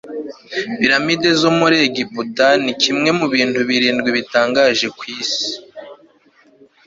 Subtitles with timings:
[0.79, 5.49] piramide zo muri egiputa ni kimwe mu bintu birindwi bitangaje ku isi